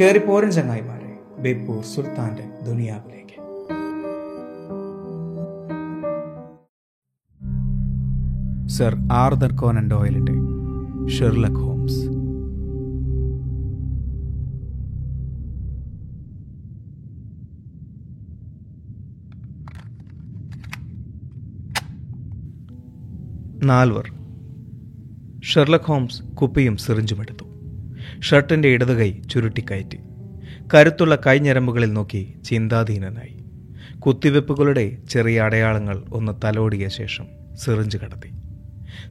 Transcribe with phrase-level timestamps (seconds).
[0.00, 3.38] കയറി പോരൻ ചങ്ങായിമാരെ ബേപ്പൂർ സുൽത്താന്റെ ദുനിയാവിലേക്ക്.
[8.68, 10.32] സർ ആർദർ കോനൻ ഡോയലിന്റെ
[11.08, 11.98] ഷെർലക് ഹോംസ്.
[23.64, 24.12] നാൽവർ.
[25.42, 27.47] ഷെർലക് ഹോംസ് കുപ്പിയും സിറിഞ്ചുമെടുത്തു.
[28.22, 29.98] ഷർട്ടിന്റെ ഇടതു കൈ ചുരുട്ടിക്കയറ്റി.
[30.74, 33.44] കരുത്തുള്ള കൈഞ്ഞരമ്പുകളിൽ നോക്കി ചിന്താധീനനായി.
[33.98, 38.30] കുത്തിവെപ്പുകളുടെ ചെറിയ അടയാളങ്ങൾ ഒന്ന് തലോടിയ ശേഷം സിറിഞ്ച് കടത്തി.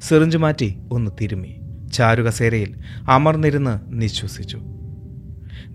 [0.02, 1.56] സിറിഞ്ച് മാറ്റി ഒന്ന് തിരുമി.
[1.94, 2.76] ചാരുകസേരയിൽ
[3.09, 4.62] അമർന്നിരുന്ന് നിശ്വസിച്ചു.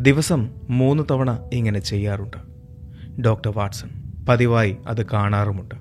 [0.01, 2.37] ദിവസം മൂന്ന് തവണ ഇങ്ങനെ ചെയ്യാറുണ്ട്.
[3.23, 3.89] ഡോക്ടർ വാട്സൺ
[4.29, 5.75] പതിവായി അത് കാണാറുമുണ്ട്.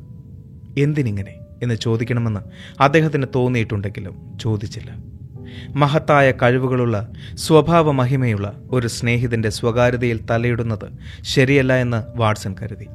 [0.80, 1.36] എന്തിനിങ്ങനെ?
[1.64, 2.40] എന്ന് ചോദിക്കണമെന്ന്
[2.82, 5.11] അദ്ദേഹത്തിന് തോന്നിയിട്ടുണ്ടെങ്കിലും ചോദിച്ചില്ല.
[5.76, 12.88] മഹത്തായ കഴിവുകളുള്ള സ്വഭാവ മഹിമയുള്ള ഒരു സ്നേഹിതന്റെ സ്വകാര്യതയിൽ തലയിടുന്നത് ശരിയല്ല എന്ന് വാട്സൺ കരുതി.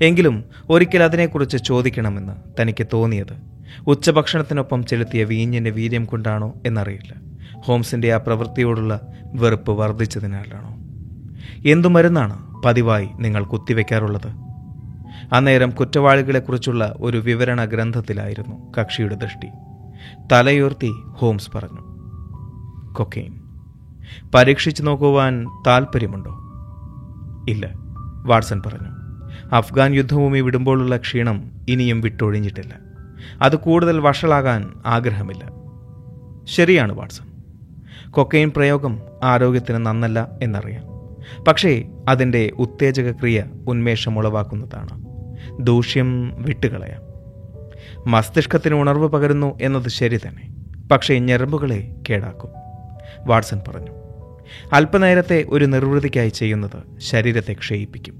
[0.00, 7.14] എങ്കിലും ഒരിക്കൽ അതിനെക്കുറിച്ച് ചോദിക്കണമെന്ന് തനിക്ക് തോന്നിയത് ഉച്ചഭക്ഷണത്തിനൊപ്പം ചെലുത്തിയ വീഞ്ഞിന്റെ വീര്യം കൊണ്ടാണോ എന്നറിയില്ല.
[7.56, 9.00] ഹോംസിന്റെ ആ പ്രവൃത്തിയോടുള്ള
[9.34, 10.76] വെറുപ്പ് വർദ്ധിച്ചതിനാലാണോ?
[11.70, 14.46] എന്തു മരുന്നാണ് പതിവായി നിങ്ങൾ കുത്തിവെക്കാറുള്ളത്?
[15.32, 19.46] അന്നേരം കുറ്റവാളികളെക്കുറിച്ചുള്ള ഒരു വിവരണ ഗ്രന്ഥത്തിലായിരുന്നു കക്ഷിയുടെ ദൃഷ്ടി.
[20.32, 21.96] തലയുയർത്തി ഹോംസ് പറഞ്ഞു
[22.92, 23.40] കൊക്കെയിൻ
[24.34, 26.30] പരീക്ഷിച്ചു നോക്കുവാൻ താൽപ്പര്യമുണ്ടോ?
[27.48, 27.72] ഇല്ല
[28.26, 28.88] വാട്സൺ പറഞ്ഞു.
[29.52, 32.78] അഫ്ഗാൻ യുദ്ധഭൂമി വിടുമ്പോഴുള്ള ക്ഷീണം ഇനിയും വിട്ടൊഴിഞ്ഞിട്ടില്ല.
[33.42, 35.50] അത് കൂടുതൽ വഷളാകാൻ ആഗ്രഹമില്ല.
[36.44, 37.24] ശരിയാണ് വാട്സൺ.
[38.10, 40.82] കൊക്കെയിൻ പ്രയോഗം ആരോഗ്യത്തിന് നന്നല്ല എന്നറിയാം.
[41.44, 45.06] പക്ഷേ അതിന്റെ ഉത്തേജക ക്രിയ ഉന്മേഷമുളവാക്കുന്നതാണ്
[45.60, 47.05] ദൂഷ്യം വിട്ടുകളയാം.
[48.06, 50.56] മസ്തിഷ്കത്തിന് ഉണർവ് പകരുന്നു എന്നത് ശരി തന്നെ.
[50.88, 52.50] പക്ഷേ ഞരമ്പുകളെ കേടാക്കും.
[53.26, 53.90] വാട്സൺ പറഞ്ഞു
[54.72, 58.14] അല്പനേരത്തെ ഒരു നിർവൃതിക്കായി ചെയ്യുന്നത് ശരീരത്തെ ക്ഷയിപ്പിക്കും.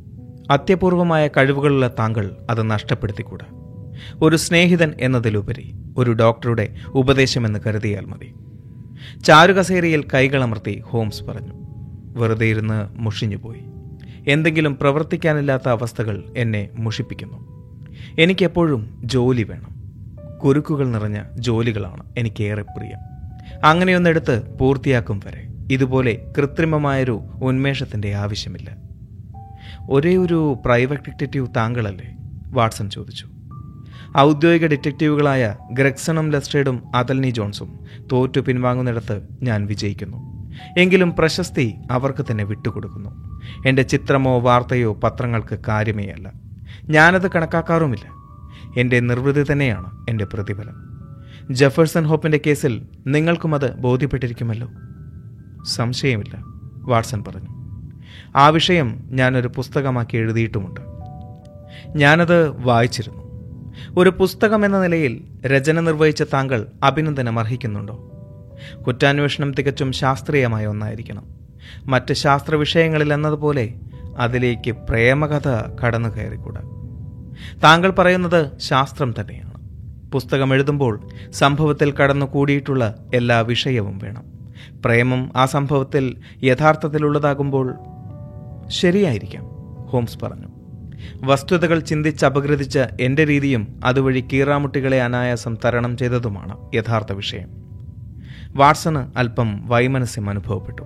[0.51, 3.47] അത്യപൂർവമായ കഴിവുകളുള്ള താങ്കൾ അത് നഷ്ടപ്പെടുത്തിക്കൂടാ.
[4.23, 8.35] ഒരു സ്നേഹിതൻ എന്നതിലുപരി ഒരു ഡോക്ടറുടെ ഉപദേശമെന്ന് കരുതിയാൽ മതി.
[9.25, 11.53] ചാരുകസേരയിൽ കൈകളമർത്തി ഹോംസ് പറഞ്ഞു
[12.17, 13.63] വെറുതെ ഇരുന്ന് മുഷിഞ്ഞുപോയി.
[14.29, 17.57] എന്തെങ്കിലും പ്രവർത്തിക്കാനില്ലാത്ത അവസ്ഥകൾ എന്നെ മുഷിപ്പിക്കുന്നു.
[18.19, 19.76] എനിക്കെപ്പോഴും ജോലി വേണം.
[20.45, 22.99] കുരുക്കുകൾ നിറഞ്ഞ ജോലികളാണ് എനിക്കേറെ പ്രിയം.
[23.65, 28.77] അങ്ങനെയൊന്നെടുത്ത് പൂർത്തിയാക്കും വരെ ഇതുപോലെ കൃത്രിമമായൊരു ഉന്മേഷത്തിന്റെ ആവശ്യമില്ല.
[29.91, 32.17] ഒരേ ഒരു പ്രൈവറ്റ് ഡിറ്റക്റ്റീവ് താങ്കളല്ലേ?
[32.51, 33.29] വാട്സൺ ചോദിച്ചു.
[34.19, 37.81] ഔദ്യോഗിക ഡിറ്റക്റ്റീവുകളായ ഗ്രെക്സണും ലെസ്റ്റേഡും അതൽനി ജോൺസും
[38.13, 40.37] തോറ്റു പിൻവാങ്ങുന്നിടത്ത് ഞാൻ വിജയിക്കുന്നു.
[40.79, 43.41] എങ്കിലും പ്രശസ്തി അവർക്ക് തന്നെ വിട്ടുകൊടുക്കുന്നു.
[43.67, 46.33] എന്റെ ചിത്രമോ വാർത്തയോ പത്രങ്ങൾക്ക് കാര്യമേ അല്ല
[46.85, 48.16] ഞാനത് കണക്കാക്കാറുമില്ല.
[48.77, 50.75] എന്റെ നിർവൃതി തന്നെയാണ് എന്റെ പ്രതിഫലം.
[51.51, 54.69] ജഫേഴ്സൺ ഹോപ്പിന്റെ കേസിൽ നിങ്ങൾക്കും അത് ബോധ്യപ്പെട്ടിരിക്കുമല്ലോ.
[55.65, 56.39] സംശയമില്ല
[56.83, 57.49] വാട്സൺ പറഞ്ഞു.
[58.37, 60.81] ആ വിഷയം ഞാനൊരു പുസ്തകമാക്കി എഴുതിയിട്ടുമുണ്ട്.
[61.99, 63.27] ഞാനത് വായിച്ചിരുന്നു.
[63.97, 68.13] ഒരു പുസ്തകം എന്ന നിലയിൽ രചന നിർവഹിച്ച താങ്കൾ അഭിനന്ദനം അർഹിക്കുന്നുണ്ടോ?
[68.87, 71.25] കുറ്റാന്വേഷണം തികച്ചും ശാസ്ത്രീയമായ ഒന്നായിരിക്കണം.
[71.87, 73.75] മറ്റ് ശാസ്ത്ര വിഷയങ്ങളിൽ എന്നതുപോലെ
[74.19, 75.49] അതിലേക്ക് പ്രേമകഥ
[75.85, 76.61] കടന്നു കയറിക്കൂടാ
[77.63, 79.57] താങ്കൾ പറയുന്നത് ശാസ്ത്രം തന്നെയാണ്.
[80.13, 84.25] പുസ്തകം എഴുതുമ്പോൾ സംഭവത്തിൽ കടന്നു കൂടിയിട്ടുള്ള എല്ലാ വിഷയവും വേണം.
[84.85, 87.75] പ്രേമം ആ സംഭവത്തിൽ യഥാർത്ഥത്തിലുള്ളതാകുമ്പോൾ
[88.69, 89.45] ശരിയായിരിക്കാം
[89.87, 90.47] ഹോംസ് പറഞ്ഞു.
[91.23, 97.49] വസ്തുതകൾ ചിന്തിച്ച് അപഗ്രഥിച്ച എന്റെ രീതിയും അതുവഴി കീറാമുട്ടികളെ അനായാസം തരണം ചെയ്തതുമാണ് യഥാർത്ഥ വിഷയം.
[98.57, 100.83] വാട്സന് അല്പം വൈമനസ്യം അനുഭവപ്പെട്ടു.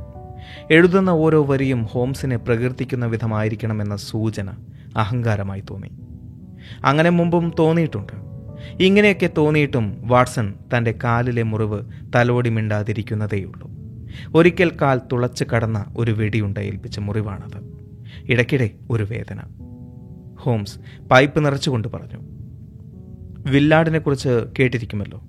[0.71, 4.51] എഴുതുന്ന ഓരോ വരിയും ഹോംസിനെ പ്രകീർത്തിക്കുന്ന വിധമായിരിക്കണമെന്ന സൂചന
[4.97, 6.10] അഹങ്കാരമായി തോന്നി.
[6.85, 8.13] അങ്ങനെ മുമ്പും തോന്നിയിട്ടുണ്ട്.
[8.83, 11.85] ഇങ്ങനെയൊക്കെ തോന്നിയിട്ടും വാട്സൺ തന്റെ കാലിലെ മുറിവ്
[12.17, 13.71] തലോടി മിണ്ടാതിരിക്കുന്നതേയുള്ളൂ.
[14.35, 17.81] ഒരിക്കൽ കാൽ തുളച്ച് കടന്ന ഒരു വെടിയുണ്ട ഏൽപ്പിച്ച മുറിവാണത്.
[18.33, 19.41] ഇടയ്ക്കിടെ ഒരു വേദന.
[20.39, 20.79] ഹോംസ്
[21.11, 22.41] പൈപ്പ് നിറച്ചുകൊണ്ട് പറഞ്ഞു
[23.51, 24.29] വില്ലാഡിനെക്കുറിച്ച്
[24.59, 25.23] കേട്ടിരിക്കുമല്ലോ.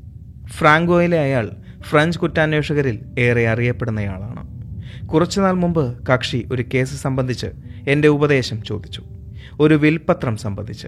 [0.45, 1.49] ഫ്രാങ്കോയിലെ അയാൾ
[1.81, 4.61] ഫ്രഞ്ച് കുറ്റാന്വേഷകരിൽ ഏറെ അറിയപ്പെടുന്നയാളാണ്.
[5.07, 7.47] കുറച്ചുനാൾ മുമ്പ് കക്ഷി ഒരു കേസ് സംബന്ധിച്ച്
[7.87, 9.03] എന്റെ ഉപദേശം ചോദിച്ചു.
[9.59, 10.87] ഒരു വിൽപത്രം സംബന്ധിച്ച്.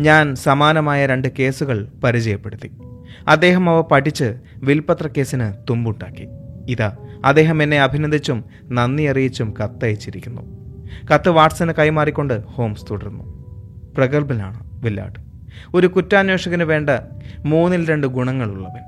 [0.00, 2.70] ഞാൻ സമാനമായ രണ്ട് കേസുകൾ പരിചയപ്പെടുത്തി.
[3.28, 6.28] അദ്ദേഹം അവ പഠിച്ച് വിൽപത്ര കേസിന് തുമ്പുണ്ടാക്കി.
[6.68, 10.42] ഇതാ അദ്ദേഹം എന്നെ അഭിനന്ദിച്ചും നന്ദി അറിയിച്ചും കത്തയച്ചിരിക്കുന്നു.
[11.14, 13.40] കത്ത് വാട്സന് കൈമാറിക്കൊണ്ട് ഹോംസ് തുടർന്നു.
[13.96, 15.18] പ്രഗത്ഭനാണ് വില്ലാട്
[15.74, 16.90] ഒരു കുറ്റാന്വേഷകന് വേണ്ട
[17.38, 18.82] മൂന്നിൽ രണ്ട് ഗുണങ്ങളുള്ളവൻ.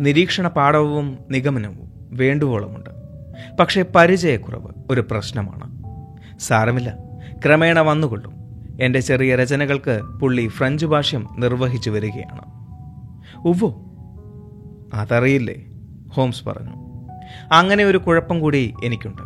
[0.00, 2.90] നിരീക്ഷണ പാഠവും നിഗമനവും വേണ്ടുവോളമുണ്ട്.
[3.60, 5.84] പക്ഷേ പരിചയക്കുറവ് ഒരു പ്രശ്നമാണ്.
[6.40, 6.96] സാരമില്ല.
[7.46, 8.43] ക്രമേണ വന്നുകൊള്ളും.
[8.80, 12.42] എന്റെ ചെറിയ രചനകൾക്ക് പുള്ളി ഫ്രഞ്ച് ഭാഷ്യം നിർവഹിച്ചു വരികയാണ്.
[13.48, 13.80] ഉവ്വോ
[14.94, 15.54] അതറിയില്ലേ?
[16.08, 16.84] ഹോംസ് പറഞ്ഞു.
[17.52, 19.22] അങ്ങനെ ഒരു കുഴപ്പം കൂടി എനിക്കുണ്ട്.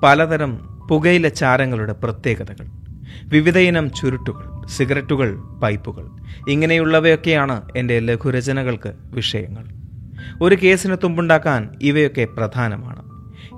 [0.00, 0.56] പലതരം
[0.90, 2.66] പുകയില ചാരങ്ങളുടെ പ്രത്യേകതകൾ
[3.24, 6.10] വിവിധയിനം ചുരുട്ടുകൾ സിഗരറ്റുകൾ പൈപ്പുകൾ
[6.48, 9.68] ഇങ്ങനെയുള്ളവയൊക്കെയാണ് എന്റെ ലഘുരചനകൾക്ക് വിഷയങ്ങൾ.
[10.42, 13.02] ഒരു കേസിന് തുമ്പുണ്ടാക്കാൻ ഇവയൊക്കെ പ്രധാനമാണ്.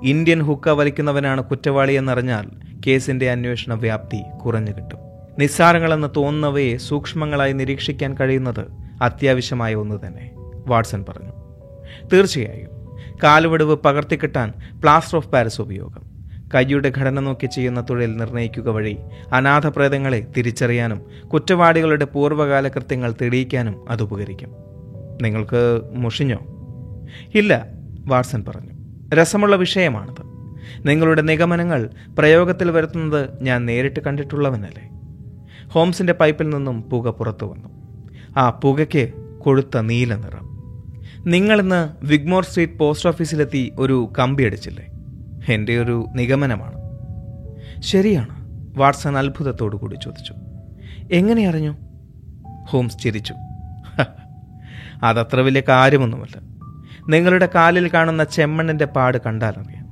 [0.03, 2.49] ഇന്ത്യൻ ഹുക്ക വലിക്കുന്നവനാണ് കുറ്റവാളിയെന്നറിഞ്ഞാൽ
[2.87, 5.04] കേസിന്റെ അന്വേഷണ വ്യാപ്തി കുറഞ്ഞു കിട്ടും.
[5.39, 8.65] നിസ്സാരങ്ങളെന്ന് തോന്നുന്നവയെ സൂക്ഷ്മങ്ങളായി നിരീക്ഷിക്കാൻ കഴിയുന്നത്
[9.01, 10.31] അത്യാവശ്യമായ ഒന്ന് തന്നെ
[10.67, 11.31] വാട്സൺ പറഞ്ഞു.
[12.13, 12.69] തീർച്ചയായും
[13.23, 16.15] കാലുവെടിവ് പകർത്തിക്കിട്ടാൻ പ്ലാസ്റ്റർ ഓഫ് പാരിസ് ഉപയോഗം.
[16.55, 18.97] കൈയുടെ ഘടന നോക്കി ചെയ്യുന്ന തൊഴിൽ നിർണയിക്കുക വഴി
[19.33, 21.01] അനാഥപ്രേതങ്ങളെ തിരിച്ചറിയാനും
[21.33, 24.49] കുറ്റവാളികളുടെ പൂർവകാല കൃത്യങ്ങൾ തെളിയിക്കാനും അത് ഉപകരിക്കും.
[25.21, 26.39] നിങ്ങൾക്ക് മുഷിഞ്ഞോ?
[27.35, 27.65] ഇല്ല
[28.05, 28.71] വാട്സൺ പറഞ്ഞു.
[29.15, 30.25] രസമുള്ള വിഷയമാണത്.
[30.87, 31.89] നിങ്ങളുടെ നിഗമനങ്ങൾ
[32.19, 34.94] പ്രയോഗത്തിൽ വരുത്തുന്നത് ഞാൻ നേരിട്ട് കണ്ടിട്ടുള്ളവനല്ലേ?
[35.71, 37.69] ഹോംസിന്റെ പൈപ്പിൽ നിന്നും പുക പുറത്തു വന്നു.
[38.37, 40.55] ആ പുകയ്ക്ക് കൊഴുത്ത നീല നിറം.
[41.25, 44.87] നിങ്ങളിന്ന് വിഗ്മോർ സ്ട്രീറ്റ് പോസ്റ്റ് ഓഫീസിലെത്തി ഒരു കമ്പി അടിച്ചില്ലേ?
[45.53, 46.85] എന്റെ ഒരു നിഗമനമാണ്.
[47.81, 48.45] ശരിയാണ്
[48.77, 50.33] വാട്സൺ അത്ഭുതത്തോടു കൂടി ചോദിച്ചു.
[51.11, 51.75] എങ്ങനെ അറിഞ്ഞു?
[52.67, 53.33] ഹോംസ് ചിരിച്ചു.
[55.03, 56.39] അതത്ര വലിയ കാര്യമൊന്നുമല്ല.
[57.09, 59.85] നിങ്ങളുടെ കാലിൽ കാണുന്ന ചെമ്മണ്ണിന്റെ പാട് കണ്ടാലറിയാം.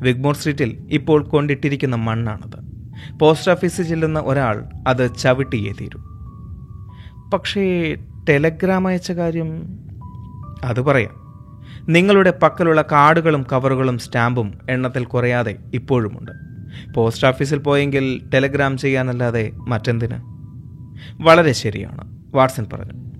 [0.00, 2.59] വിഗ്മോർ സ്ട്രീറ്റിൽ ഇപ്പോൾ കൊണ്ടിട്ടിരിക്കുന്ന മണ്ണാണത്.
[3.20, 6.10] പോസ്റ്റ് ഓഫീസിൽ ചെല്ലുന്ന ഒരാൾ അത് ചവിട്ടിയേ തീരും.
[7.30, 7.96] പക്ഷേ
[8.28, 9.78] ടെലഗ്രാം അയച്ച കാര്യം
[10.64, 11.20] അത് പറയാം.
[11.88, 16.32] നിങ്ങളുടെ പക്കലുള്ള കാർഡുകളും കവറുകളും സ്റ്റാമ്പും എണ്ണത്തിൽ കുറയാതെ ഇപ്പോഴുമുണ്ട്.
[16.94, 20.18] പോസ്റ്റ് ഓഫീസിൽ പോയെങ്കിൽ ടെലഗ്രാം ചെയ്യാനല്ലാതെ മറ്റെന്തിന്?
[21.22, 23.10] വളരെ ശരിയാണ് വാട്സൺ പറഞ്ഞു.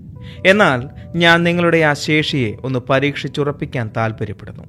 [0.45, 4.63] എന്നാൽ ഞാൻ നിങ്ങളുടെ ആ ശേഷിയെ ഒന്ന് പരീക്ഷിച്ചുറപ്പിക്കാൻ താല്പര്യപ്പെടുന്നു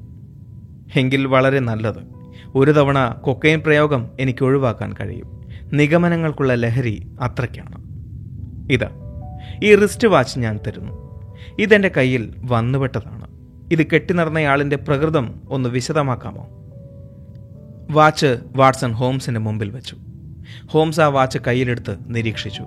[0.96, 2.21] എങ്കിൽ വളരെ നല്ലത്.
[2.54, 5.42] ഒരു തവണ കൊക്കൈൻ പ്രയോഗം എനിക്ക് ഒഴിവാക്കാൻ കഴിയും.
[5.72, 7.82] നിഗമനങ്ങൾക്കുള്ള ലഹരി അത്രയ്ക്കാണ്.
[8.72, 8.90] ഇതാ
[9.64, 11.22] ഈ റിസ്റ്റ് വാച്ച് ഞാൻ തരുന്നു.
[11.58, 13.26] ഇതെന്റെ കയ്യിൽ വന്നുപെട്ടതാണ്.
[13.72, 16.46] ഇത് കെട്ടി നടന്നയാളിന്റെ പ്രകൃതം ഒന്ന് വിശദമാക്കാമോ?
[17.90, 19.96] വാച്ച് വാട്സൺ ഹോംസിന്റെ മുമ്പിൽ വെച്ചു.
[20.66, 22.64] ഹോംസ് ആ വാച്ച് കയ്യിലെടുത്ത് നിരീക്ഷിച്ചു.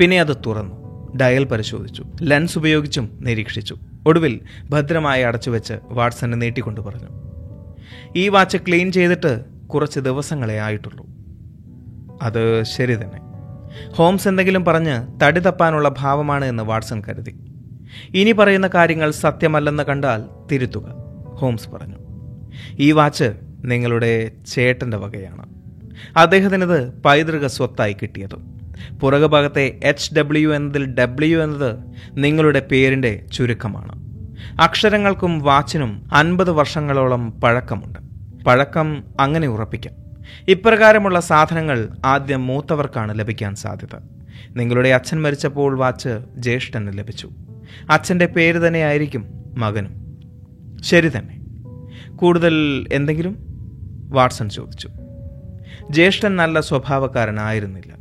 [0.00, 0.84] പിന്നെ അത് തുറന്നു.
[1.16, 2.04] ഡയൽ പരിശോധിച്ചു.
[2.22, 3.76] ലെൻസ് ഉപയോഗിച്ചും നിരീക്ഷിച്ചു.
[4.06, 4.40] ഒടുവിൽ
[4.70, 7.23] ഭദ്രമായി അടച്ചു വെച്ച് വാട്സനെ നീട്ടിക്കൊണ്ട് പറഞ്ഞു.
[8.16, 11.06] ഈ വാച്ച് ക്ലീൻ ചെയ്തിട്ട് കുറച്ച് ദിവസങ്ങളെ ആയിട്ടുള്ളൂ.
[12.22, 13.24] അത് ശരി തന്നെ.
[13.92, 17.36] ഹോംസ് എന്തെങ്കിലും പറഞ്ഞ് തടി തപ്പാനുള്ള ഭാവമാണ് എന്ന് വാട്സൺ കരുതി.
[18.14, 20.86] ഇനി പറയുന്ന കാര്യങ്ങൾ സത്യമല്ലെന്ന് കണ്ടാൽ തിരുത്തുക
[21.26, 21.96] ഹോംസ് പറഞ്ഞു.
[22.78, 23.32] ഈ വാച്ച്
[23.64, 25.48] നിങ്ങളുടെ ചേട്ടന്റെ വകയാണ്.
[26.16, 28.54] അദ്ദേഹത്തിനിത് പൈതൃക സ്വത്തായി കിട്ടിയത്.
[29.00, 31.78] പുറകുഭാഗത്തെ എച്ച് ഡബ്ല്യു എന്നതിൽ ഡബ്ല്യു എന്നത്
[32.12, 34.03] നിങ്ങളുടെ പേരിന്റെ ചുരുക്കമാണ്.
[34.60, 37.98] അക്ഷരങ്ങൾക്കും വാച്ചിനും അൻപത് വർഷങ്ങളോളം പഴക്കമുണ്ട്.
[38.44, 39.94] പഴക്കം അങ്ങനെ ഉറപ്പിക്കാം.
[40.48, 44.00] ഇപ്രകാരമുള്ള സാധനങ്ങൾ ആദ്യം മൂത്തവർക്കാണ് ലഭിക്കാൻ സാധ്യത.
[44.56, 47.30] നിങ്ങളുടെ അച്ഛൻ മരിച്ചപ്പോൾ വാച്ച് ജ്യേഷ്ഠന് ലഭിച്ചു.
[47.90, 50.18] അച്ഛന്റെ പേര് തന്നെയായിരിക്കും മകനും.
[50.82, 51.40] ശരി തന്നെ.
[52.16, 53.36] കൂടുതൽ എന്തെങ്കിലും?
[54.10, 54.90] വാട്സൺ ചോദിച്ചു.
[55.90, 57.94] ജ്യേഷ്ഠൻ നല്ല സ്വഭാവക്കാരനായിരുന്നില്ല.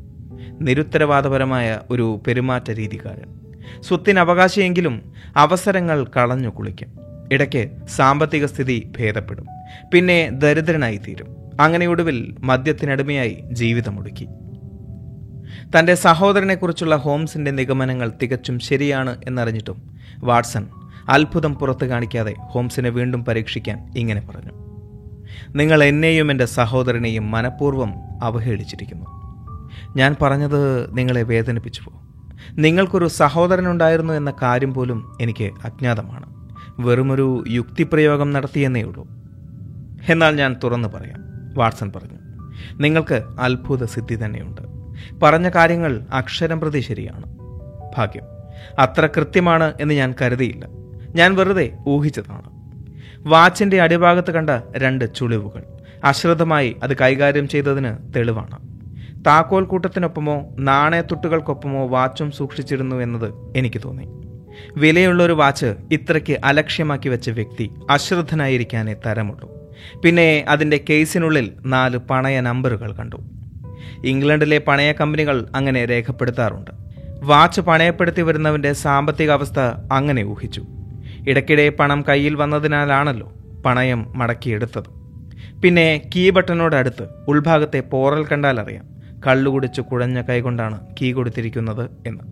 [0.61, 3.42] നിരുത്തരവാദപരമായ ഒരു പെരുമാറ്റ രീതിക്കാരൻ.
[3.81, 6.87] സ്വത്തിന് അവകാശിയെങ്കിലും അവസരങ്ങൾ കളഞ്ഞു കുളിക്കും.
[7.31, 9.45] ഇടയ്ക്ക് സാമ്പത്തിക സ്ഥിതി ഭേദപ്പെടും.
[9.93, 11.43] പിന്നെ ദരിദ്രനായി തീരും.
[11.61, 14.27] അങ്ങനെ ഒടുവിൽ മദ്യത്തിനടിമയായി ജീവിതമൊടുക്കി
[15.79, 20.67] തന്റെ സഹോദരനെക്കുറിച്ചുള്ള ഹോംസിന്റെ നിഗമനങ്ങൾ തികച്ചും ശരിയാണ് എന്നറിഞ്ഞിട്ടും വാട്സൺ
[21.09, 24.51] അത്ഭുതം പുറത്തു കാണിക്കാതെ ഹോംസിനെ വീണ്ടും പരീക്ഷിക്കാൻ ഇങ്ങനെ പറഞ്ഞു.
[25.55, 29.05] നിങ്ങൾ എന്നെയും എന്റെ സഹോദരനെയും മനഃപൂർവം അവഹേളിച്ചിരിക്കുന്നു.
[29.97, 32.12] ഞാൻ പറഞ്ഞത് നിങ്ങളെ വേദനിപ്പിച്ചു പോകും
[32.51, 36.33] നിങ്ങൾക്കൊരു സഹോദരനുണ്ടായിരുന്നു എന്ന കാര്യം പോലും എനിക്ക് അജ്ഞാതമാണ്.
[36.79, 39.07] വെറുമൊരു യുക്തിപ്രയോഗം നടത്തിയെന്നേ ഉള്ളൂ.
[40.09, 41.23] എന്നാൽ ഞാൻ തുറന്നു പറയാം.
[41.57, 42.17] വാട്സൺ പറഞ്ഞു
[42.73, 44.61] നിങ്ങൾക്ക് അത്ഭുത സിദ്ധി തന്നെയുണ്ട്.
[45.19, 47.37] പറഞ്ഞ കാര്യങ്ങൾ അക്ഷരം പ്രതി ശരിയാണ്.
[47.97, 48.23] ഭാഗ്യം.
[48.79, 50.67] അത്ര കൃത്യമാണ് എന്ന് ഞാൻ കരുതിയില്ല.
[51.15, 52.53] ഞാൻ വെറുതെ ഊഹിച്ചതാണ്.
[53.19, 55.63] വാച്ചിന്റെ അടിഭാഗത്ത് കണ്ട രണ്ട് ചുളിവുകൾ.
[56.03, 58.72] അശ്രദ്ധമായി അത് കൈകാര്യം ചെയ്തതിന് തെളിവാണ്.
[59.27, 64.07] താക്കോൽ കൂട്ടത്തിനൊപ്പമോ നാണയത്തുട്ടുകൾക്കൊപ്പമോ വാച്ചും സൂക്ഷിച്ചിരുന്നു എന്നത് എനിക്ക് തോന്നി.
[64.77, 69.53] വിലയുള്ള ഒരു വാച്ച് ഇത്രയ്ക്ക് അലക്ഷ്യമാക്കി വെച്ച വ്യക്തി അശ്രദ്ധനായിരിക്കാനേ തരമുള്ളൂ.
[70.05, 73.17] പിന്നെ അതിന്റെ കേസിനുള്ളിൽ നാല് പണയ നമ്പറുകൾ കണ്ടു.
[74.05, 76.71] ഇംഗ്ലണ്ടിലെ പണയ കമ്പനികൾ അങ്ങനെ രേഖപ്പെടുത്താറുണ്ട്.
[77.23, 79.59] വാച്ച് പണയപ്പെടുത്തി വരുന്നവന്റെ സാമ്പത്തിക അവസ്ഥ
[79.91, 80.63] അങ്ങനെ ഊഹിച്ചു.
[81.27, 83.33] ഇടയ്ക്കിടെ പണം കയ്യിൽ വന്നതിനാലാണല്ലോ
[83.65, 85.03] പണയം മടക്കിയെടുത്തത്.
[85.61, 88.92] പിന്നെ കീ ബട്ടനോടടുത്ത് ഉൾഭാഗത്തെ പോറൽ കണ്ടാൽ അറിയാം
[89.27, 92.23] കള്ളുകുടിച്ച് കുഴഞ്ഞ കൈകൊണ്ടാണ് കീ കൊടുത്തിരിക്കുന്നത് എന്ന്.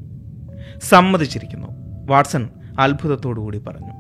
[0.84, 1.68] സമ്മതിച്ചിരിക്കുന്നു.
[2.06, 3.92] വാട്സൺ അത്ഭുതത്തോടുകൂടി പറഞ്ഞു.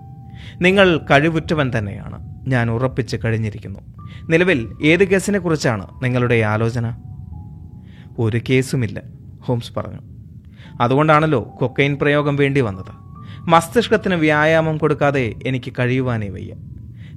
[0.62, 2.32] നിങ്ങൾ കഴിവുറ്റവൻ തന്നെയാണ്.
[2.48, 3.80] ഞാൻ ഉറപ്പിച്ച് കഴിഞ്ഞിരിക്കുന്നു.
[4.30, 6.96] നിലവിൽ ഏത് കേസിനെ കുറിച്ചാണ് നിങ്ങളുടെ ആലോചന?
[8.20, 9.02] ഒരു കേസുമില്ല
[9.42, 10.00] ഹോംസ് പറഞ്ഞു.
[10.82, 13.02] അതുകൊണ്ടാണല്ലോ കൊക്കൈൻ പ്രയോഗം വേണ്ടി വന്നത്.
[13.50, 16.54] മസ്തിഷ്കത്തിന് വ്യായാമം കൊടുക്കാതെ എനിക്ക് കഴിയുവാനേ വയ്യ.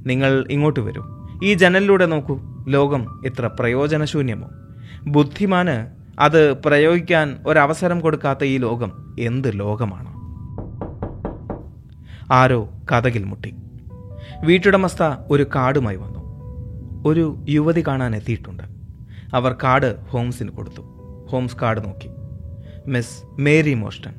[0.07, 1.29] നിങ്ങൾ ഇങ്ങോട്ട് വരൂ.
[1.45, 2.41] ഈ ജനലിലൂടെ നോക്കൂ.
[2.69, 4.49] ലോകം എത്ര പ്രയോജനശൂന്യമോ.
[5.07, 5.87] ബുദ്ധിമാന്
[6.21, 10.15] അത് പ്രയോഗിക്കാൻ ഒരവസരം കൊടുക്കാത്ത ഈ ലോകം എന്ത് ലോകമാണ്?
[12.33, 13.55] ആരോ കഥകിൽ മുട്ടി.
[14.45, 16.19] വീട്ടുടമസ്ഥ ഒരു കാർഡുമായി വന്നു.
[17.07, 18.63] ഒരു യുവതി കാണാൻ എത്തിയിട്ടുണ്ട്.
[19.35, 20.83] അവർ കാർഡ് ഹോംസിന് കൊടുത്തു.
[21.31, 22.11] ഹോംസ് കാർഡ് നോക്കി.
[22.91, 24.15] മിസ് മേരി മോസ്റ്റൺ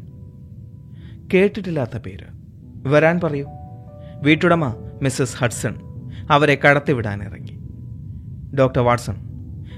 [1.33, 2.25] കേട്ടിട്ടില്ലാത്ത പേര്.
[2.87, 3.47] വരാൻ പറയൂ.
[4.21, 5.75] വീട്ടുടമ മിസ്സസ് ഹഡ്സൺ
[6.31, 7.59] അവരെ കടത്തിവിടാൻ ഇറങ്ങി.
[8.55, 9.34] ഡോക്ടർ വാട്സൺ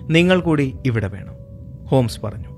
[0.09, 1.33] നിങ്ങൾ കൂടി ഇവിടെ വേണം.
[1.85, 2.56] ഹോംസ് പറഞ്ഞു.